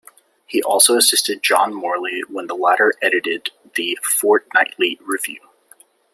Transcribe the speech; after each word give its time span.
He 0.47 0.63
also 0.63 0.97
assisted 0.97 1.43
John 1.43 1.75
Morley, 1.75 2.23
when 2.27 2.47
the 2.47 2.55
latter 2.55 2.95
edited 3.03 3.51
the 3.75 3.99
"Fortnightly 4.01 4.99
Review". 5.03 5.41